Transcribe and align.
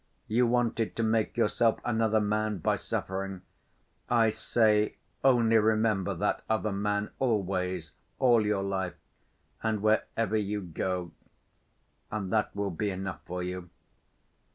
You 0.27 0.47
wanted 0.47 0.95
to 0.95 1.03
make 1.03 1.37
yourself 1.37 1.79
another 1.85 2.19
man 2.19 2.57
by 2.57 2.75
suffering. 2.75 3.43
I 4.09 4.31
say, 4.31 4.95
only 5.23 5.59
remember 5.59 6.15
that 6.15 6.41
other 6.49 6.71
man 6.71 7.11
always, 7.19 7.91
all 8.17 8.43
your 8.43 8.63
life 8.63 8.95
and 9.61 9.83
wherever 9.83 10.37
you 10.37 10.61
go; 10.61 11.11
and 12.09 12.33
that 12.33 12.55
will 12.55 12.71
be 12.71 12.89
enough 12.89 13.19
for 13.27 13.43
you. 13.43 13.69